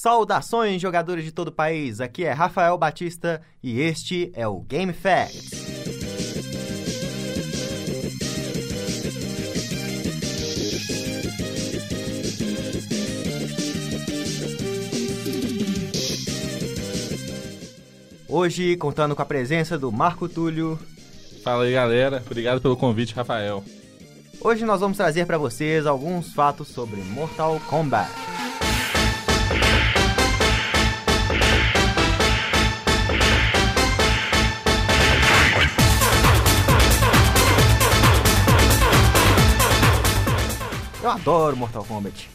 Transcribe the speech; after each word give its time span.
Saudações, 0.00 0.80
jogadores 0.80 1.24
de 1.24 1.32
todo 1.32 1.48
o 1.48 1.52
país! 1.52 2.00
Aqui 2.00 2.24
é 2.24 2.30
Rafael 2.30 2.78
Batista 2.78 3.42
e 3.60 3.80
este 3.80 4.30
é 4.32 4.46
o 4.46 4.60
Game 4.60 4.92
Facts. 4.92 5.50
Hoje, 18.28 18.76
contando 18.76 19.16
com 19.16 19.22
a 19.22 19.26
presença 19.26 19.76
do 19.76 19.90
Marco 19.90 20.28
Túlio. 20.28 20.78
Fala 21.42 21.64
aí, 21.64 21.72
galera. 21.72 22.22
Obrigado 22.24 22.60
pelo 22.60 22.76
convite, 22.76 23.16
Rafael. 23.16 23.64
Hoje 24.40 24.64
nós 24.64 24.78
vamos 24.78 24.96
trazer 24.96 25.26
para 25.26 25.38
vocês 25.38 25.86
alguns 25.86 26.32
fatos 26.32 26.68
sobre 26.68 27.00
Mortal 27.00 27.60
Kombat. 27.68 28.27
Eu 41.02 41.10
adoro 41.10 41.56
Mortal 41.56 41.84
Kombat. 41.84 42.28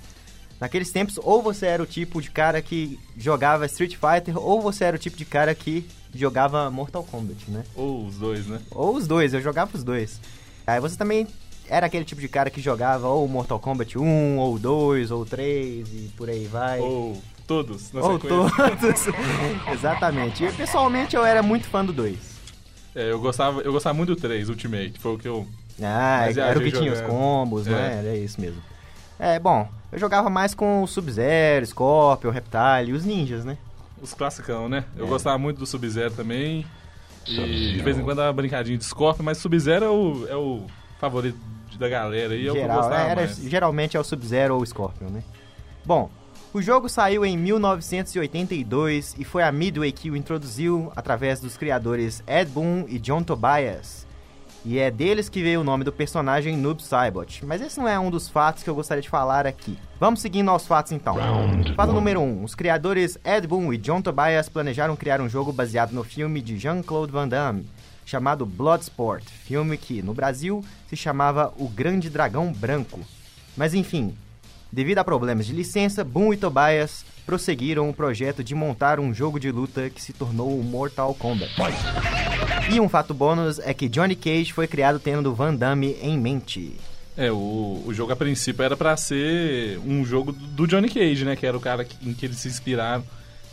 Naqueles 0.60 0.92
tempos, 0.92 1.20
ou 1.22 1.42
você 1.42 1.66
era 1.66 1.84
o 1.84 1.86
tipo 1.86 2.22
de 2.22 2.32
cara 2.32 2.62
que 2.62 2.98
jogava 3.18 3.66
Street 3.66 3.96
Fighter, 3.98 4.38
ou 4.38 4.62
você 4.62 4.86
era 4.86 4.96
o 4.96 5.00
tipo 5.00 5.18
de 5.18 5.26
cara 5.26 5.54
que 5.54 5.86
jogava 6.14 6.70
Mortal 6.72 7.04
Kombat, 7.04 7.52
né? 7.52 7.64
Ou 7.76 8.06
os 8.06 8.18
dois, 8.18 8.48
né? 8.48 8.62
Ou 8.72 8.96
os 8.96 9.06
dois, 9.06 9.34
eu 9.34 9.42
jogava 9.42 9.76
os 9.76 9.84
dois. 9.84 10.22
Aí 10.66 10.80
você 10.80 10.96
também 10.96 11.28
era 11.68 11.88
aquele 11.88 12.06
tipo 12.06 12.22
de 12.22 12.30
cara 12.30 12.50
que 12.50 12.62
jogava 12.62 13.08
ou 13.08 13.28
Mortal 13.28 13.60
Kombat 13.60 13.98
1, 13.98 14.38
ou 14.38 14.58
2, 14.58 15.12
ou 15.12 15.26
3 15.26 15.88
e 15.88 16.12
por 16.16 16.30
aí 16.30 16.46
vai. 16.46 16.80
Ou 16.80 17.22
todos, 17.46 17.92
na 17.92 18.02
ou 18.02 18.14
sequência. 18.14 18.52
todos. 18.80 19.08
Exatamente. 19.74 20.46
E 20.46 20.52
pessoalmente 20.54 21.16
eu 21.16 21.26
era 21.26 21.44
muito 21.44 21.68
fã 21.68 21.84
do 21.84 21.92
2. 21.92 22.33
É, 22.96 23.12
eu 23.12 23.20
gostava, 23.20 23.62
eu 23.62 23.72
gostava 23.72 23.94
muito 23.96 24.16
do 24.16 24.22
3, 24.22 24.50
Ultimate. 24.50 24.94
Foi 25.00 25.14
o 25.16 25.18
que 25.18 25.28
eu. 25.28 25.48
Ah, 25.82 26.28
era 26.30 26.58
o 26.60 26.62
que 26.62 26.72
tinha 26.72 26.92
os 26.94 27.02
combos, 27.02 27.66
É. 27.68 27.72
né? 27.72 27.96
Era 28.06 28.16
isso 28.16 28.40
mesmo. 28.40 28.62
É, 29.20 29.40
bom, 29.40 29.68
eu 29.92 29.98
jogava 30.00 30.30
mais 30.30 30.54
com 30.54 30.84
o 30.84 30.88
Sub-Zero, 30.88 31.66
Scorpion, 31.66 32.30
Reptile 32.32 32.90
e 32.90 32.94
os 32.94 33.04
ninjas, 33.06 33.44
né? 33.46 33.58
Os 34.02 34.14
classicão, 34.14 34.68
né? 34.70 34.84
Eu 34.98 35.06
É. 35.06 35.10
gostava 35.10 35.38
muito 35.38 35.58
do 35.60 35.66
Sub-Zero 35.66 36.12
também. 36.14 36.66
E 37.26 37.72
de 37.74 37.82
vez 37.82 37.98
em 37.98 38.04
quando 38.04 38.18
dava 38.18 38.34
brincadinha 38.34 38.78
de 38.78 38.84
Scorpion, 38.84 39.24
mas 39.24 39.38
Sub-Zero 39.38 39.86
é 39.86 39.90
o, 39.90 40.28
é 40.30 40.36
o 40.36 40.66
favorito 41.00 41.38
da 41.80 41.88
galera. 41.88 42.36
E 42.36 42.40
é 42.42 42.42
que 42.44 42.50
eu 42.50 42.54
Geral, 42.54 42.78
gostava 42.82 43.02
era, 43.02 43.16
mais. 43.22 43.38
geralmente 43.38 43.96
é 43.98 44.00
o 44.00 44.04
Sub-Zero 44.04 44.56
ou 44.56 44.62
o 44.62 44.66
Scorpion, 44.66 45.08
né? 45.10 45.24
Bom, 45.86 46.10
o 46.54 46.62
jogo 46.62 46.88
saiu 46.88 47.26
em 47.26 47.36
1982 47.36 49.16
e 49.18 49.24
foi 49.24 49.42
a 49.42 49.52
Midway 49.52 49.92
que 49.92 50.12
o 50.12 50.16
introduziu 50.16 50.92
através 50.96 51.40
dos 51.40 51.58
criadores 51.58 52.24
Ed 52.28 52.52
Boon 52.52 52.86
e 52.88 53.00
John 53.00 53.24
Tobias. 53.24 54.06
E 54.64 54.78
é 54.78 54.92
deles 54.92 55.28
que 55.28 55.42
veio 55.42 55.62
o 55.62 55.64
nome 55.64 55.84
do 55.84 55.92
personagem 55.92 56.56
Noob 56.56 56.82
Saibot. 56.84 57.44
Mas 57.44 57.60
esse 57.60 57.80
não 57.80 57.88
é 57.88 58.00
um 58.00 58.12
dos 58.12 58.30
fatos 58.30 58.62
que 58.62 58.70
eu 58.70 58.76
gostaria 58.76 59.02
de 59.02 59.10
falar 59.10 59.48
aqui. 59.48 59.80
Vamos 60.00 60.22
seguindo 60.22 60.52
aos 60.52 60.68
fatos 60.68 60.92
então. 60.92 61.18
Fato 61.76 61.92
número 61.92 62.22
1. 62.22 62.24
Um, 62.24 62.44
os 62.44 62.54
criadores 62.54 63.18
Ed 63.26 63.48
Boon 63.48 63.74
e 63.74 63.78
John 63.78 64.02
Tobias 64.04 64.48
planejaram 64.48 64.96
criar 64.96 65.20
um 65.22 65.28
jogo 65.28 65.52
baseado 65.52 65.92
no 65.92 66.04
filme 66.04 66.40
de 66.40 66.60
Jean-Claude 66.60 67.12
Van 67.12 67.28
Damme, 67.28 67.68
chamado 68.06 68.46
Bloodsport, 68.46 69.26
filme 69.26 69.76
que, 69.76 70.04
no 70.04 70.14
Brasil, 70.14 70.64
se 70.88 70.96
chamava 70.96 71.52
O 71.58 71.68
Grande 71.68 72.12
Dragão 72.12 72.54
Branco. 72.54 73.00
Mas 73.58 73.74
enfim, 73.74 74.16
devido 74.74 74.98
a 74.98 75.04
problemas 75.04 75.46
de 75.46 75.54
licença, 75.54 76.04
Boon 76.04 76.34
e 76.34 76.38
Tobias 76.38 77.06
prosseguiram 77.26 77.90
o 77.90 77.94
projeto 77.94 78.44
de 78.44 78.54
montar 78.56 79.00
um 79.00 79.14
jogo 79.14 79.40
de 79.40 79.52
luta 79.52 79.90
que 79.90 80.02
se 80.02 80.12
tornou 80.12 80.60
o 80.60 80.64
Mortal 80.64 81.14
Kombat. 81.14 81.54
E 82.72 82.80
um 82.80 82.90
fato 82.90 83.14
bônus 83.14 83.60
é 83.60 83.74
que 83.74 83.88
Johnny 83.88 84.16
Cage 84.16 84.52
foi 84.52 84.68
criado 84.68 85.00
tendo 85.00 85.34
Van 85.34 85.54
Damme 85.56 85.96
em 86.02 86.18
mente. 86.18 86.74
É, 87.16 87.32
o, 87.32 87.84
o 87.86 87.94
jogo 87.94 88.12
a 88.12 88.16
princípio 88.16 88.64
era 88.64 88.76
pra 88.76 88.98
ser 88.98 89.80
um 89.86 90.04
jogo 90.04 90.32
do 90.32 90.66
Johnny 90.68 90.90
Cage, 90.90 91.24
né? 91.24 91.36
Que 91.36 91.46
era 91.46 91.56
o 91.56 91.62
cara 91.62 91.86
que- 91.86 91.96
em 92.10 92.14
que 92.14 92.26
eles 92.26 92.38
se 92.38 92.48
inspiraram. 92.48 93.04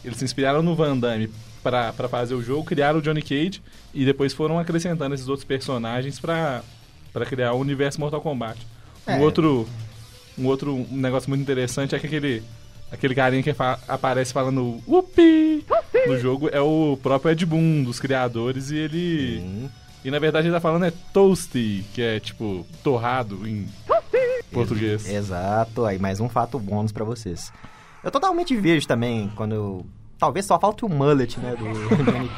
Eles 0.05 0.17
se 0.17 0.25
inspiraram 0.25 0.63
no 0.63 0.75
Van 0.75 0.97
Damme 0.97 1.31
pra, 1.63 1.93
pra 1.93 2.09
fazer 2.09 2.35
o 2.35 2.43
jogo, 2.43 2.65
criaram 2.65 3.01
o 3.01 3.03
Johnny 3.03 3.21
Cage 3.21 3.61
e 3.93 4.05
depois 4.05 4.33
foram 4.33 4.59
acrescentando 4.59 5.15
esses 5.15 5.29
outros 5.29 5.45
personagens 5.45 6.19
pra, 6.19 6.63
pra 7.13 7.27
criar 7.27 7.53
o 7.53 7.59
universo 7.61 8.01
Mortal 8.01 8.23
Kombat. 8.23 8.59
É. 9.07 9.17
outro 9.19 9.69
um 10.41 10.47
outro 10.47 10.87
negócio 10.91 11.29
muito 11.29 11.43
interessante 11.43 11.95
é 11.95 11.99
que 11.99 12.07
aquele, 12.07 12.43
aquele 12.91 13.15
carinha 13.15 13.43
que 13.43 13.53
fa- 13.53 13.79
aparece 13.87 14.33
falando 14.33 14.81
Upi! 14.87 15.65
no 16.07 16.19
jogo 16.19 16.49
é 16.51 16.61
o 16.61 16.99
próprio 17.03 17.31
Ed 17.33 17.45
Boon, 17.47 17.83
dos 17.85 18.01
criadores, 18.01 18.71
e 18.71 18.77
ele. 18.77 19.41
Sim. 19.41 19.71
E 20.03 20.11
na 20.11 20.19
verdade 20.19 20.47
ele 20.47 20.55
tá 20.55 20.61
falando 20.61 20.87
é 20.87 20.93
toasty, 21.13 21.85
que 21.93 22.01
é 22.01 22.19
tipo 22.19 22.67
torrado 22.83 23.47
em 23.47 23.67
português. 24.51 25.09
Exato, 25.09 25.85
aí 25.85 25.99
mais 25.99 26.21
um 26.21 26.29
fato 26.29 26.59
bônus 26.59 26.91
pra 26.93 27.05
vocês. 27.05 27.53
Eu 28.03 28.11
totalmente 28.11 28.57
vejo 28.57 28.87
também 28.89 29.31
quando 29.37 29.55
eu... 29.55 29.87
Talvez 30.21 30.45
só 30.45 30.61
falte 30.61 30.85
o 30.85 30.89
mullet, 30.89 31.41
né, 31.41 31.57
do 31.57 31.65
Johnny. 32.05 32.31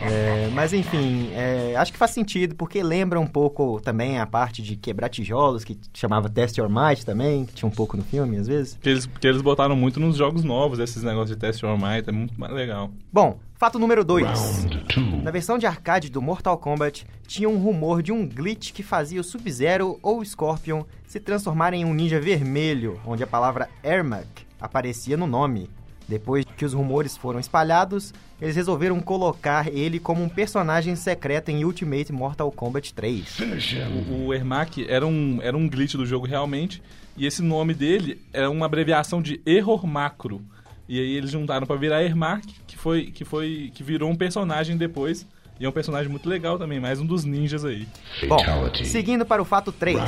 É, 0.00 0.48
mas 0.54 0.72
enfim, 0.72 1.30
é, 1.34 1.76
acho 1.76 1.92
que 1.92 1.98
faz 1.98 2.12
sentido, 2.12 2.54
porque 2.54 2.82
lembra 2.82 3.20
um 3.20 3.26
pouco 3.26 3.78
também 3.80 4.18
a 4.18 4.26
parte 4.26 4.62
de 4.62 4.74
quebrar 4.74 5.10
tijolos, 5.10 5.64
que 5.64 5.78
chamava 5.92 6.30
Test 6.30 6.56
Your 6.56 6.70
Might 6.70 7.04
também, 7.04 7.44
que 7.44 7.52
tinha 7.52 7.68
um 7.68 7.72
pouco 7.72 7.94
no 7.94 8.02
filme, 8.02 8.38
às 8.38 8.46
vezes. 8.46 8.78
Que 8.80 8.88
eles, 8.88 9.06
que 9.06 9.26
eles 9.26 9.42
botaram 9.42 9.76
muito 9.76 10.00
nos 10.00 10.16
jogos 10.16 10.42
novos, 10.44 10.78
esses 10.78 11.02
negócios 11.02 11.28
de 11.30 11.36
test 11.36 11.62
your 11.62 11.78
might, 11.78 12.08
é 12.08 12.12
muito 12.12 12.38
mais 12.40 12.52
legal. 12.52 12.90
Bom, 13.12 13.38
fato 13.54 13.78
número 13.78 14.02
2. 14.02 14.66
Na 15.22 15.30
versão 15.30 15.58
de 15.58 15.66
arcade 15.66 16.10
do 16.10 16.22
Mortal 16.22 16.56
Kombat, 16.56 17.06
tinha 17.26 17.48
um 17.48 17.58
rumor 17.58 18.02
de 18.02 18.12
um 18.12 18.26
glitch 18.26 18.72
que 18.72 18.82
fazia 18.82 19.20
o 19.20 19.24
Sub-Zero 19.24 19.98
ou 20.02 20.20
o 20.20 20.24
Scorpion 20.24 20.84
se 21.06 21.20
transformarem 21.20 21.82
em 21.82 21.84
um 21.84 21.92
ninja 21.92 22.18
vermelho, 22.18 22.98
onde 23.06 23.22
a 23.22 23.26
palavra 23.26 23.68
Ermac 23.82 24.26
aparecia 24.58 25.16
no 25.16 25.26
nome. 25.26 25.68
Depois 26.06 26.43
que 26.56 26.64
os 26.64 26.72
rumores 26.72 27.16
foram 27.16 27.40
espalhados, 27.40 28.12
eles 28.40 28.56
resolveram 28.56 29.00
colocar 29.00 29.68
ele 29.68 29.98
como 29.98 30.22
um 30.22 30.28
personagem 30.28 30.94
secreto 30.96 31.50
em 31.50 31.64
Ultimate 31.64 32.12
Mortal 32.12 32.50
Kombat 32.50 32.92
3. 32.94 33.38
O, 34.10 34.26
o 34.26 34.34
Ermac 34.34 34.84
era 34.88 35.06
um, 35.06 35.38
era 35.42 35.56
um 35.56 35.68
glitch 35.68 35.94
do 35.94 36.06
jogo 36.06 36.26
realmente, 36.26 36.82
e 37.16 37.26
esse 37.26 37.42
nome 37.42 37.74
dele 37.74 38.20
era 38.32 38.50
uma 38.50 38.66
abreviação 38.66 39.22
de 39.22 39.40
error 39.46 39.86
macro. 39.86 40.42
E 40.88 41.00
aí 41.00 41.16
eles 41.16 41.30
juntaram 41.30 41.66
pra 41.66 41.76
virar 41.76 42.02
Ermac, 42.02 42.46
que 42.66 42.76
foi 42.76 43.06
que 43.06 43.24
foi 43.24 43.70
que 43.74 43.82
virou 43.82 44.10
um 44.10 44.16
personagem 44.16 44.76
depois. 44.76 45.26
E 45.58 45.64
é 45.64 45.68
um 45.68 45.72
personagem 45.72 46.10
muito 46.10 46.28
legal 46.28 46.58
também, 46.58 46.80
mais 46.80 47.00
um 47.00 47.06
dos 47.06 47.24
ninjas 47.24 47.64
aí. 47.64 47.86
Bom, 48.28 48.38
seguindo 48.84 49.24
para 49.24 49.40
o 49.40 49.44
fato 49.44 49.70
3. 49.70 50.00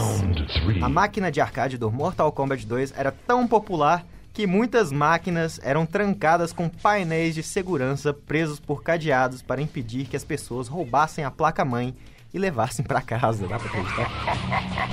A 0.82 0.88
máquina 0.88 1.30
de 1.30 1.40
arcade 1.40 1.78
do 1.78 1.90
Mortal 1.90 2.32
Kombat 2.32 2.66
2 2.66 2.92
era 2.96 3.12
tão 3.12 3.46
popular 3.46 4.04
que 4.36 4.46
muitas 4.46 4.92
máquinas 4.92 5.58
eram 5.62 5.86
trancadas 5.86 6.52
com 6.52 6.68
painéis 6.68 7.34
de 7.34 7.42
segurança 7.42 8.12
presos 8.12 8.60
por 8.60 8.82
cadeados 8.82 9.40
para 9.40 9.62
impedir 9.62 10.06
que 10.06 10.14
as 10.14 10.24
pessoas 10.24 10.68
roubassem 10.68 11.24
a 11.24 11.30
placa-mãe 11.30 11.96
e 12.34 12.38
levassem 12.38 12.84
para 12.84 13.00
casa. 13.00 13.48
Dá 13.48 13.58
pra 13.58 13.66
acreditar? 13.66 14.10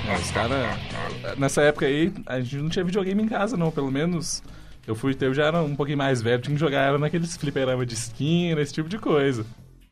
É, 0.10 0.16
os 0.16 0.32
caras. 0.32 1.38
Nessa 1.38 1.62
época 1.62 1.86
aí, 1.86 2.14
a 2.26 2.40
gente 2.40 2.56
não 2.56 2.70
tinha 2.70 2.86
videogame 2.86 3.22
em 3.22 3.28
casa, 3.28 3.58
não. 3.58 3.70
Pelo 3.70 3.92
menos 3.92 4.42
eu 4.88 4.96
fui 4.96 5.14
ter, 5.14 5.26
eu 5.26 5.34
já 5.34 5.48
era 5.48 5.62
um 5.62 5.76
pouquinho 5.76 5.98
mais 5.98 6.22
velho, 6.22 6.42
tinha 6.42 6.54
que 6.54 6.60
jogar 6.60 6.80
era 6.80 6.98
naqueles 6.98 7.36
fliperama 7.36 7.86
de 7.86 7.96
esquina, 7.96 8.62
esse 8.62 8.74
tipo 8.74 8.88
de 8.88 8.98
coisa. 8.98 9.46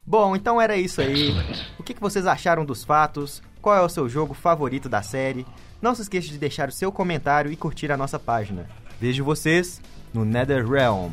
Bom, 0.05 0.33
então 0.33 0.61
era 0.61 0.77
isso 0.77 1.01
aí. 1.01 1.33
O 1.77 1.83
que 1.83 1.93
que 1.93 2.01
vocês 2.01 2.25
acharam 2.25 2.63
dos 2.63 2.85
fatos? 2.85 3.43
Qual 3.61 3.75
é 3.75 3.81
o 3.81 3.89
seu 3.89 4.07
jogo 4.07 4.33
favorito 4.33 4.87
da 4.87 5.01
série? 5.01 5.45
Não 5.81 5.93
se 5.93 6.03
esqueça 6.03 6.29
de 6.29 6.37
deixar 6.37 6.69
o 6.69 6.73
seu 6.73 6.89
comentário 6.89 7.51
e 7.51 7.57
curtir 7.57 7.91
a 7.91 7.97
nossa 7.97 8.17
página. 8.17 8.65
Vejo 9.01 9.25
vocês 9.25 9.81
no 10.13 10.23
NetherRealm. 10.23 11.11